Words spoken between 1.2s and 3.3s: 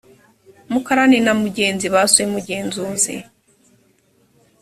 na mugenzi basuye mugenzuzi